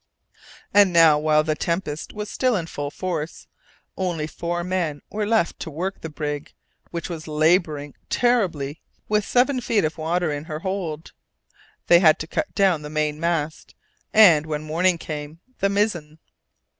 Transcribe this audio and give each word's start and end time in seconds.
And 0.73 0.91
now, 0.91 1.19
while 1.19 1.43
the 1.43 1.53
tempest 1.53 2.11
was 2.11 2.35
in 2.35 2.65
full 2.65 2.89
force, 2.89 3.45
only 3.95 4.25
four 4.25 4.63
men 4.63 5.03
were 5.11 5.27
left 5.27 5.59
to 5.59 5.69
work 5.69 6.01
the 6.01 6.09
brig, 6.09 6.55
which 6.89 7.07
was 7.07 7.27
labouring 7.27 7.93
terribly 8.09 8.81
with 9.07 9.23
seven 9.27 9.61
feet 9.61 9.85
of 9.85 9.99
water 9.99 10.31
in 10.31 10.45
her 10.45 10.61
hold. 10.61 11.11
They 11.85 11.99
had 11.99 12.17
to 12.17 12.25
cut 12.25 12.55
down 12.55 12.81
the 12.81 12.89
mainmast, 12.89 13.75
and, 14.11 14.47
when 14.47 14.63
morning 14.63 14.97
came, 14.97 15.39
the 15.59 15.69
mizen. 15.69 16.17